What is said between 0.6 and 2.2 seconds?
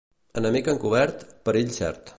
encobert, perill cert.